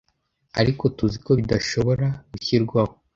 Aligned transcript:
Ariko 0.59 0.83
tuzi 0.97 1.17
ko 1.25 1.31
bidashobora 1.39 2.07
gushyirwaho 2.31 2.93